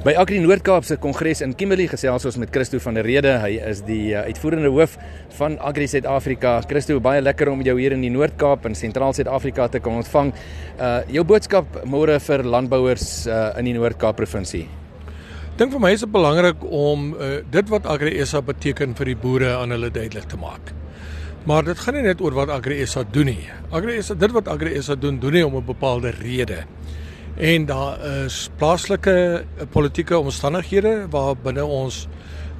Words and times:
By 0.00 0.14
Agri 0.16 0.38
Noord-Kaap 0.40 0.86
se 0.88 0.96
Kongres 0.96 1.42
in 1.44 1.50
Kimberley 1.52 1.84
gesels 1.84 2.24
ons 2.24 2.38
met 2.40 2.48
Christo 2.48 2.78
van 2.80 2.96
der 2.96 3.04
Rede. 3.04 3.34
Hy 3.42 3.58
is 3.68 3.82
die 3.84 4.14
uh, 4.14 4.22
uitvoerende 4.30 4.70
hoof 4.72 4.94
van 5.36 5.58
Agri 5.60 5.84
Suid-Afrika. 5.92 6.54
Christo, 6.70 6.96
baie 7.04 7.20
lekker 7.20 7.50
om 7.52 7.60
jou 7.60 7.74
hier 7.76 7.92
in 7.92 8.00
die 8.00 8.12
Noord-Kaap 8.14 8.64
in 8.70 8.78
Sentraal 8.80 9.12
Suid-Afrika 9.18 9.66
te 9.68 9.82
kan 9.84 9.98
ontvang. 10.00 10.32
Uh 10.80 10.94
jou 11.12 11.26
boodskap 11.28 11.82
môre 11.84 12.16
vir 12.16 12.46
landbouers 12.48 13.04
uh, 13.28 13.42
in 13.60 13.68
die 13.68 13.76
Noord-Kaap 13.76 14.16
provinsie. 14.22 14.62
Dink 15.60 15.76
vir 15.76 15.84
my 15.84 15.92
is 15.92 16.06
dit 16.06 16.14
belangrik 16.16 16.64
om 16.64 17.10
uh, 17.12 17.32
dit 17.52 17.68
wat 17.68 17.92
Agri 17.92 18.16
SA 18.24 18.40
beteken 18.40 18.96
vir 18.96 19.12
die 19.12 19.18
boere 19.20 19.52
aan 19.58 19.76
hulle 19.76 19.92
duidelik 19.92 20.32
te 20.32 20.40
maak. 20.40 20.72
Maar 21.44 21.68
dit 21.68 21.84
gaan 21.84 22.00
nie 22.00 22.08
net 22.08 22.24
oor 22.24 22.40
wat 22.40 22.56
Agri 22.56 22.80
SA 22.88 23.04
doen 23.04 23.34
nie. 23.34 23.44
Agri 23.68 24.00
SA 24.00 24.16
dit 24.16 24.32
wat 24.32 24.48
Agri 24.48 24.80
SA 24.80 24.96
doen, 24.96 25.20
doen 25.20 25.36
nie 25.42 25.44
om 25.44 25.60
'n 25.60 25.72
bepaalde 25.74 26.16
rede 26.24 26.64
en 27.40 27.64
daar 27.66 28.00
is 28.24 28.50
plaaslike 28.60 29.12
eh, 29.12 29.66
politieke 29.72 30.18
omstandighede 30.18 31.06
waar 31.10 31.36
binne 31.36 31.64
ons 31.64 32.06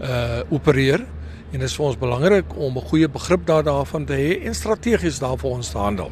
uh 0.00 0.40
opereer 0.48 1.02
en 1.50 1.58
dit 1.58 1.66
is 1.68 1.74
vir 1.76 1.84
ons 1.84 1.98
belangrik 2.00 2.54
om 2.56 2.78
'n 2.78 2.88
goeie 2.88 3.08
begrip 3.08 3.44
daarvan 3.46 4.06
te 4.06 4.16
hê 4.16 4.46
en 4.46 4.54
strategies 4.54 5.18
daarvoor 5.18 5.50
ons 5.50 5.68
te 5.68 5.78
handel. 5.78 6.10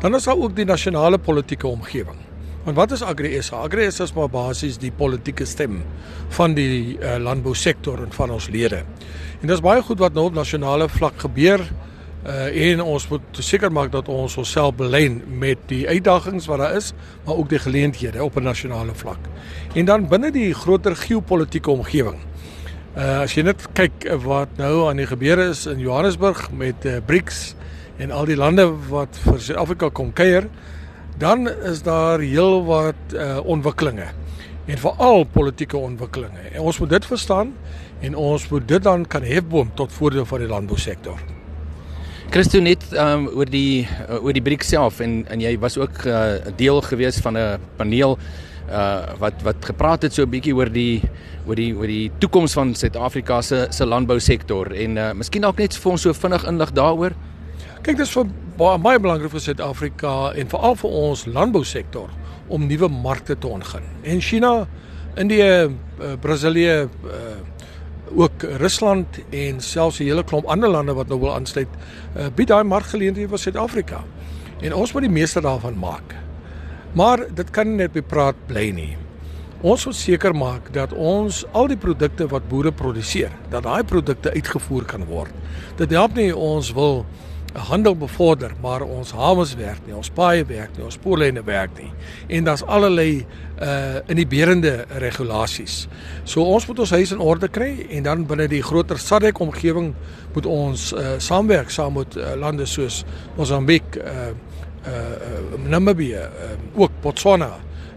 Dan 0.00 0.14
is 0.14 0.24
daar 0.24 0.36
ook 0.36 0.56
die 0.56 0.64
nasionale 0.64 1.18
politieke 1.18 1.66
omgewing. 1.66 2.18
Want 2.64 2.76
wat 2.76 2.92
is 2.92 3.02
Agri 3.02 3.42
SA? 3.42 3.56
Agri 3.56 3.90
SA 3.90 4.04
is 4.04 4.12
maar 4.12 4.28
basies 4.28 4.78
die 4.78 4.92
politieke 4.92 5.44
stem 5.44 5.82
van 6.28 6.54
die 6.54 6.98
uh, 6.98 7.16
landbousektor 7.16 8.02
en 8.02 8.12
van 8.12 8.30
ons 8.30 8.48
lede. 8.48 8.76
En 9.40 9.46
dit 9.46 9.56
is 9.56 9.60
baie 9.60 9.82
goed 9.82 9.98
wat 9.98 10.12
nou 10.12 10.24
op 10.24 10.34
nasionale 10.34 10.88
vlak 10.88 11.18
gebeur 11.18 11.60
uh 12.26 12.70
en 12.70 12.82
ons 12.84 13.06
moet 13.08 13.38
seker 13.40 13.72
maak 13.72 13.92
dat 13.92 14.08
ons 14.08 14.36
onsself 14.36 14.74
belyn 14.76 15.22
met 15.40 15.58
die 15.70 15.86
uitdagings 15.88 16.46
wat 16.50 16.58
daar 16.60 16.76
is, 16.76 16.92
maar 17.24 17.36
ook 17.36 17.48
die 17.48 17.58
geleenthede 17.58 18.24
op 18.24 18.36
'n 18.36 18.42
nasionale 18.42 18.94
vlak. 18.94 19.18
En 19.74 19.84
dan 19.84 20.08
binne 20.08 20.30
die 20.30 20.54
groter 20.54 20.96
geopolitiese 20.96 21.70
omgewing. 21.70 22.18
Uh 22.96 23.20
as 23.22 23.34
jy 23.34 23.42
net 23.42 23.66
kyk 23.72 24.12
wat 24.22 24.48
nou 24.56 24.88
aan 24.88 24.96
die 24.96 25.06
gebeure 25.06 25.48
is 25.48 25.66
in 25.66 25.78
Johannesburg 25.78 26.50
met 26.52 26.84
uh, 26.84 26.96
BRICS 27.06 27.54
en 27.96 28.10
al 28.10 28.24
die 28.24 28.36
lande 28.36 28.68
wat 28.88 29.16
vir 29.24 29.40
Suid-Afrika 29.40 29.88
kom 29.88 30.12
kuier, 30.12 30.48
dan 31.18 31.48
is 31.48 31.82
daar 31.82 32.18
heelwat 32.18 33.14
uh 33.14 33.40
ontwikkelinge 33.44 34.08
en 34.66 34.78
veral 34.78 35.24
politieke 35.24 35.76
ontwikkelinge. 35.76 36.52
En 36.52 36.60
ons 36.60 36.78
moet 36.78 36.90
dit 36.90 37.06
verstaan 37.06 37.54
en 38.00 38.14
ons 38.14 38.48
moet 38.48 38.68
dit 38.68 38.82
dan 38.82 39.06
kan 39.06 39.22
hefboom 39.22 39.70
tot 39.74 39.92
voordeel 39.92 40.24
van 40.24 40.38
die 40.38 40.48
landbousektor. 40.48 41.39
Christo 42.30 42.60
net 42.62 42.84
um, 42.94 43.24
oor 43.34 43.48
die 43.50 43.82
uh, 43.82 44.20
oor 44.22 44.30
die 44.30 44.42
briek 44.44 44.62
self 44.62 45.00
en 45.02 45.24
en 45.34 45.40
jy 45.42 45.50
was 45.58 45.74
ook 45.80 46.04
'n 46.06 46.10
uh, 46.14 46.52
deel 46.56 46.78
gewees 46.86 47.18
van 47.18 47.34
'n 47.36 47.58
paneel 47.76 48.18
uh 48.70 49.18
wat 49.18 49.42
wat 49.42 49.58
gepraat 49.66 50.02
het 50.02 50.14
so 50.14 50.22
'n 50.22 50.30
bietjie 50.30 50.54
oor 50.54 50.70
die 50.70 51.02
oor 51.46 51.56
die 51.56 51.74
oor 51.74 51.86
die 51.86 52.10
toekoms 52.18 52.52
van 52.52 52.74
Suid-Afrika 52.74 53.42
se 53.42 53.66
se 53.70 53.84
landbousektor 53.84 54.72
en 54.72 54.96
uh 54.96 55.12
miskien 55.12 55.42
dalk 55.42 55.58
net 55.58 55.74
vir 55.74 55.90
ons 55.92 56.02
so 56.02 56.12
vinnig 56.12 56.46
inlig 56.46 56.70
daaroor. 56.70 57.12
Kyk 57.82 57.96
dis 57.96 58.10
vir 58.10 58.26
baie, 58.56 58.78
baie 58.78 58.98
belangrik 58.98 59.30
vir 59.30 59.40
Suid-Afrika 59.40 60.32
en 60.32 60.48
veral 60.48 60.76
vir 60.76 60.90
ons 60.90 61.26
landbousektor 61.26 62.08
om 62.48 62.66
nuwe 62.66 62.88
markte 62.88 63.38
te 63.38 63.46
ontgin. 63.46 63.82
En 64.02 64.20
China, 64.20 64.68
Indië, 65.16 65.66
uh, 65.66 66.14
Brasilië, 66.20 66.88
uh 67.04 67.59
ook 68.14 68.42
Rusland 68.42 69.20
en 69.30 69.60
selfs 69.60 70.00
'n 70.00 70.04
hele 70.04 70.24
klomp 70.24 70.46
ander 70.46 70.68
lande 70.68 70.92
wat 70.92 71.08
nou 71.08 71.20
wil 71.20 71.34
aansluit, 71.34 71.68
uh, 72.16 72.26
bied 72.34 72.48
daai 72.48 72.64
markgeleenthede 72.64 73.28
vir 73.28 73.38
Suid-Afrika. 73.38 74.04
En 74.60 74.74
ons 74.74 74.92
moet 74.92 75.02
die 75.02 75.10
meeste 75.10 75.40
daarvan 75.40 75.78
maak. 75.78 76.14
Maar 76.92 77.24
dit 77.34 77.50
kan 77.50 77.76
net 77.76 77.92
by 77.92 78.02
praat 78.02 78.36
bly 78.46 78.70
nie. 78.70 78.96
Ons 79.60 79.84
moet 79.86 79.96
seker 79.96 80.34
maak 80.36 80.72
dat 80.72 80.92
ons 80.92 81.44
al 81.52 81.66
die 81.68 81.76
produkte 81.76 82.26
wat 82.26 82.48
boere 82.48 82.72
produseer, 82.72 83.30
dat 83.50 83.62
daai 83.62 83.84
produkte 83.84 84.32
uitgevoer 84.32 84.84
kan 84.84 85.04
word. 85.04 85.30
Dit 85.76 85.90
help 85.90 86.14
nie 86.14 86.36
ons 86.36 86.72
wil 86.72 87.04
handel 87.52 87.96
bevorder, 87.96 88.52
maar 88.62 88.82
ons 88.82 89.10
hawens 89.12 89.54
werk 89.58 89.86
nie, 89.86 89.94
ons 89.96 90.10
paaie 90.14 90.44
werk 90.46 90.76
nie, 90.76 90.84
ons 90.86 90.94
spoorlyne 90.94 91.42
werk 91.46 91.72
nie. 91.78 91.90
En 92.36 92.46
daar's 92.46 92.62
allerlei 92.62 93.24
uh 93.60 93.98
inhiberende 94.08 94.86
regulasies. 95.02 95.88
So 96.24 96.42
ons 96.42 96.66
moet 96.66 96.78
ons 96.78 96.92
huis 96.96 97.10
in 97.12 97.20
orde 97.20 97.48
kry 97.52 97.86
en 97.90 98.06
dan 98.06 98.22
binne 98.26 98.46
die 98.48 98.62
groter 98.64 98.98
SADC 98.98 99.40
omgewing 99.42 99.90
moet 100.34 100.46
ons 100.46 100.92
uh 100.92 101.18
saamwerk 101.18 101.70
saam 101.70 101.98
met 101.98 102.16
uh, 102.16 102.32
lande 102.40 102.66
soos 102.66 103.02
Mosambiek, 103.36 103.98
uh 103.98 104.30
uh 104.88 105.58
Namibië, 105.68 106.22
uh, 106.24 106.54
ook 106.80 107.02
Botswana, 107.02 107.50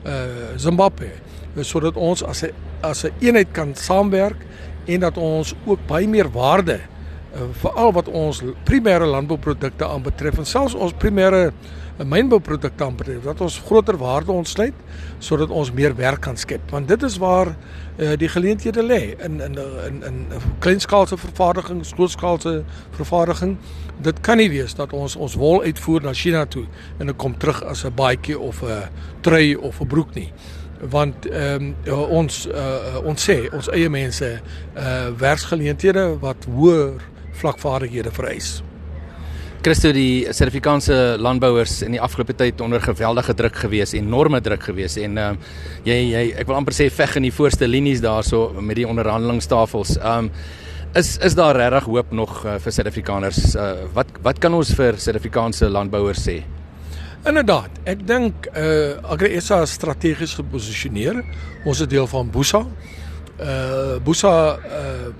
uh 0.03 0.57
Zimbabwe, 0.57 1.13
sodat 1.61 1.95
ons 1.95 2.23
as 2.23 2.43
'n 2.43 2.51
as 2.81 3.05
'n 3.05 3.13
eenheid 3.19 3.51
kan 3.51 3.75
saamwerk 3.75 4.41
en 4.85 4.99
dat 4.99 5.17
ons 5.17 5.55
ook 5.65 5.79
baie 5.87 6.07
meer 6.07 6.31
waarde 6.31 6.79
uh, 7.35 7.47
veral 7.51 7.91
wat 7.91 8.09
ons 8.09 8.41
primêre 8.63 9.05
landbouprodukte 9.05 9.87
aanbetref 9.87 10.37
en 10.37 10.45
selfs 10.45 10.75
ons 10.75 10.93
primêre 10.93 11.49
uh, 11.49 12.05
mynbouprodukte 12.05 12.83
aanbetref 12.83 13.23
dat 13.23 13.41
ons 13.41 13.59
groter 13.65 13.97
waarde 13.97 14.31
ontsluit 14.31 14.73
sodat 15.19 15.49
ons 15.49 15.71
meer 15.71 15.95
werk 15.95 16.21
kan 16.25 16.37
skep 16.37 16.71
want 16.73 16.87
dit 16.87 17.03
is 17.03 17.17
waar 17.21 17.53
uh, 17.53 18.13
die 18.17 18.29
geleenthede 18.29 18.83
lê 18.83 19.01
in 19.25 19.39
in 19.41 19.59
in 19.87 20.01
in 20.03 20.25
kleinskaalse 20.59 21.17
vervaardiging, 21.17 21.85
grootskaalse 21.85 22.63
vervaardiging. 22.91 23.57
Dit 24.01 24.19
kan 24.21 24.37
nie 24.37 24.49
wees 24.49 24.73
dat 24.75 24.93
ons 24.93 25.15
ons 25.15 25.35
wol 25.35 25.61
uitvoer 25.63 26.01
na 26.01 26.13
China 26.13 26.45
toe 26.45 26.65
en 26.99 27.07
dit 27.07 27.15
kom 27.15 27.37
terug 27.37 27.63
as 27.63 27.85
'n 27.85 27.93
baadjie 27.95 28.39
of 28.39 28.63
'n 28.63 28.89
trui 29.21 29.55
of 29.55 29.81
'n 29.81 29.87
broek 29.87 30.15
nie 30.15 30.31
want 30.89 31.25
ehm 31.29 31.75
um, 31.85 31.99
ons 32.09 32.47
uh, 32.47 32.99
ons 33.03 33.29
sê 33.29 33.47
ons 33.53 33.69
eie 33.71 33.89
mense 33.89 34.41
uh 34.75 35.07
werksgeleenthede 35.17 36.19
wat 36.19 36.45
hoër 36.45 37.12
vlakvaardighede 37.39 38.11
vereis. 38.13 38.61
Christo 39.63 39.93
die 39.95 40.25
Suid-Afrikaanse 40.27 40.95
landbouers 41.23 41.77
in 41.85 41.93
die 41.95 42.01
afgelope 42.03 42.33
tyd 42.35 42.59
onder 42.61 42.81
geweldige 42.83 43.31
druk 43.39 43.61
gewees, 43.61 43.93
enorme 43.95 44.41
druk 44.43 44.65
gewees 44.67 44.97
en 44.99 45.15
ehm 45.17 45.37
uh, 45.37 45.53
jy 45.87 45.95
jy 46.09 46.23
ek 46.41 46.49
wil 46.49 46.57
amper 46.57 46.75
sê 46.75 46.89
veg 46.91 47.15
in 47.21 47.29
die 47.29 47.31
voorste 47.31 47.69
linies 47.69 48.03
daarso 48.03 48.49
met 48.59 48.81
die 48.81 48.87
onderhandelingstafels. 48.87 49.95
Ehm 50.01 50.27
um, 50.27 50.29
is 50.99 51.15
is 51.23 51.33
daar 51.39 51.55
regtig 51.55 51.87
hoop 51.89 52.11
nog 52.11 52.45
uh, 52.45 52.57
vir 52.59 52.75
Suid-Afrikaners? 52.75 53.39
Uh, 53.55 53.71
wat 53.95 54.11
wat 54.27 54.43
kan 54.43 54.53
ons 54.53 54.75
vir 54.75 54.99
Suid-Afrikaanse 54.99 55.71
landbouers 55.71 56.27
sê? 56.27 56.41
Inderdaad, 57.23 57.79
ek 57.87 58.01
dink 58.03 58.49
uh 58.51 58.99
Agri 59.15 59.39
SA 59.39 59.61
is 59.63 59.77
strategies 59.79 60.35
geposisioneer. 60.35 61.21
Ons 61.63 61.79
is 61.79 61.87
deel 61.87 62.07
van 62.11 62.27
Busa. 62.27 62.65
Uh 63.39 63.95
Busa 64.03 64.33
uh 64.59 65.13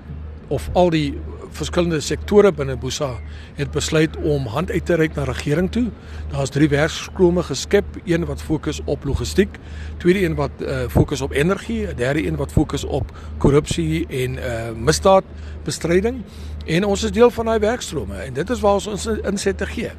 of 0.52 0.68
al 0.76 0.92
die 0.92 1.14
verskillende 1.54 2.00
sektore 2.02 2.50
binne 2.52 2.76
Busa 2.80 3.12
het 3.58 3.70
besluit 3.74 4.16
om 4.16 4.46
hand 4.50 4.70
uit 4.70 4.86
te 4.86 4.96
reik 4.98 5.14
na 5.14 5.24
regering 5.28 5.70
toe. 5.72 5.86
Daar's 6.32 6.50
drie 6.50 6.68
werkskrome 6.68 7.42
geskep, 7.42 7.84
een 8.04 8.26
wat 8.28 8.42
fokus 8.42 8.80
op 8.84 9.04
logistiek, 9.04 9.58
tweede 10.02 10.24
een 10.24 10.34
wat 10.34 10.50
uh, 10.60 10.84
fokus 10.88 11.20
op 11.20 11.32
energie, 11.32 11.86
'n 11.86 11.96
derde 11.96 12.26
een 12.26 12.36
wat 12.36 12.52
fokus 12.52 12.84
op 12.84 13.12
korrupsie 13.38 14.06
en 14.06 14.36
uh, 14.36 14.70
misdaadbestryding. 14.76 16.22
En 16.66 16.84
ons 16.84 17.02
is 17.02 17.12
deel 17.12 17.30
van 17.30 17.44
daai 17.44 17.58
werkstrome 17.58 18.16
en 18.16 18.32
dit 18.32 18.50
is 18.50 18.60
waar 18.60 18.74
ons 18.74 18.86
ons 18.86 19.06
insette 19.06 19.66
gee. 19.66 19.90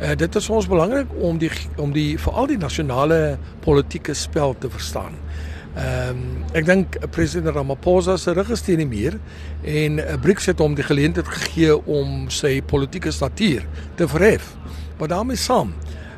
Uh, 0.00 0.14
dit 0.16 0.34
is 0.34 0.46
vir 0.46 0.56
ons 0.56 0.68
belangrik 0.68 1.08
om 1.20 1.38
die 1.38 1.50
om 1.76 1.92
die 1.92 2.18
veral 2.18 2.46
die 2.46 2.58
nasionale 2.58 3.38
politieke 3.60 4.14
spel 4.14 4.54
te 4.58 4.70
verstaan. 4.70 5.12
Ehm 5.72 6.10
um, 6.10 6.24
ek 6.52 6.66
dink 6.68 6.96
president 7.14 7.54
Ramaphosa 7.56 8.18
se 8.20 8.32
rug 8.36 8.50
is 8.52 8.60
teen 8.60 8.82
die 8.82 8.88
muur 8.88 9.14
en 9.64 9.96
uh, 10.02 10.18
BRICS 10.20 10.50
het 10.50 10.60
hom 10.60 10.74
die 10.76 10.84
geleentheid 10.84 11.28
gegee 11.28 11.78
om 11.88 12.26
sy 12.28 12.58
politieke 12.60 13.12
statuur 13.12 13.64
te 13.96 14.08
verhef. 14.08 14.50
Maar 14.98 15.14
daarmee 15.14 15.40
saam 15.40 15.72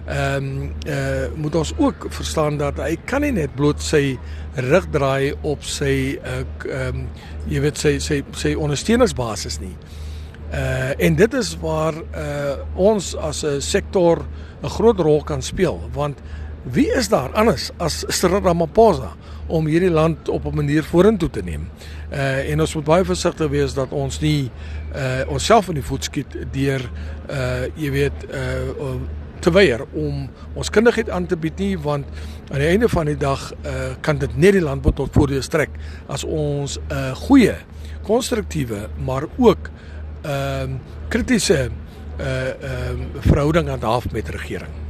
ehm 0.04 0.44
um, 0.44 0.72
eh 0.87 0.97
uh, 0.97 1.28
moet 1.37 1.54
ons 1.54 1.72
ook 1.76 2.06
verstaan 2.10 2.59
dat 2.59 2.82
hy 2.82 2.97
kan 3.04 3.22
nie 3.22 3.32
net 3.32 3.54
bloot 3.54 3.82
sy 3.82 4.19
rug 4.54 4.91
draai 4.91 5.34
op 5.42 5.62
sy 5.62 6.18
eh, 6.18 6.42
ehm 6.42 6.66
uh, 6.66 6.86
um, 6.89 7.07
jy 7.47 7.60
weet 7.60 7.78
sy 7.78 7.98
sy 7.98 8.22
sy 8.33 8.54
ondersteuningsbasis 8.54 9.60
nie. 9.60 9.77
Uh 10.54 10.92
en 10.98 11.15
dit 11.15 11.34
is 11.34 11.57
waar 11.60 11.95
uh 11.95 12.57
ons 12.74 13.15
as 13.16 13.45
'n 13.45 13.60
sektor 13.60 14.27
'n 14.62 14.68
groot 14.68 15.00
rol 15.00 15.22
kan 15.22 15.42
speel 15.42 15.80
want 15.92 16.18
wie 16.65 16.89
is 16.97 17.09
daar 17.09 17.33
anders 17.33 17.71
as 17.77 18.05
Cyril 18.09 18.41
Ramaphosa 18.41 19.13
om 19.47 19.66
hierdie 19.69 19.93
land 19.93 20.28
op 20.28 20.45
'n 20.45 20.55
manier 20.55 20.84
vorentoe 20.84 21.31
te 21.31 21.43
neem. 21.43 21.69
Uh 22.13 22.51
en 22.51 22.61
ons 22.61 22.75
moet 22.75 22.84
baie 22.84 23.05
versigtig 23.05 23.51
wees 23.51 23.75
dat 23.75 23.93
ons 23.93 24.21
nie 24.21 24.51
uh 24.95 25.28
onsself 25.28 25.69
in 25.69 25.75
die 25.75 25.84
voet 25.84 26.05
skiet 26.05 26.37
deur 26.53 26.91
uh 27.31 27.66
jy 27.77 27.91
weet 27.91 28.25
uh 28.31 28.95
te 29.41 29.51
weier 29.51 29.84
om 29.93 30.31
ons 30.55 30.71
kundigheid 30.71 31.11
aan 31.11 31.27
te 31.27 31.37
bied 31.37 31.59
nie 31.59 31.78
want 31.78 32.07
aan 32.51 32.59
die 32.59 32.69
einde 32.69 32.89
van 32.89 33.07
die 33.07 33.17
dag 33.17 33.53
uh 33.53 33.93
kan 34.01 34.19
dit 34.19 34.37
net 34.37 34.53
die 34.53 34.65
landbou 34.65 34.93
tot 34.93 35.13
voordeel 35.13 35.43
strek 35.43 35.71
as 36.07 36.25
ons 36.25 36.78
'n 36.78 36.93
uh, 36.93 37.15
goeie 37.15 37.57
konstruktiewe 38.03 38.89
maar 39.05 39.27
ook 39.37 39.71
ehm 40.22 40.71
uh, 40.71 40.78
kritiese 41.09 41.71
uh 42.21 42.49
ehm 42.49 43.01
uh, 43.15 43.21
verhouding 43.21 43.69
aan 43.69 43.81
daaf 43.81 44.13
met 44.13 44.28
regering. 44.28 44.84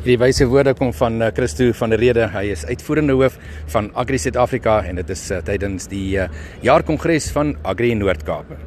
Die 0.00 0.14
wyse 0.16 0.46
woorde 0.48 0.72
kom 0.72 0.94
van 0.96 1.20
uh, 1.20 1.26
Christo 1.36 1.66
van 1.76 1.92
der 1.92 2.00
Rede. 2.00 2.24
Hy 2.32 2.46
is 2.54 2.62
uitvoerende 2.64 3.18
hoof 3.20 3.36
van 3.74 3.90
Agri 4.00 4.16
Suid-Afrika 4.22 4.78
en 4.88 4.96
dit 4.96 5.12
is 5.12 5.26
uh, 5.28 5.42
tydens 5.44 5.90
die 5.92 6.16
uh, 6.16 6.30
jaarkongres 6.64 7.28
van 7.36 7.52
Agri 7.68 7.92
Noord-Kaap. 8.00 8.60